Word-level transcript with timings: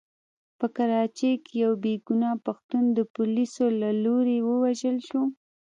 په 0.59 0.65
کراچۍ 0.75 1.31
کې 1.43 1.53
يو 1.63 1.71
بې 1.83 1.93
ګناه 2.07 2.37
پښتون 2.45 2.83
د 2.97 2.99
پوليسو 3.13 3.65
له 3.81 3.89
لوري 4.03 4.37
ووژل 4.41 4.97
شو. 5.07 5.21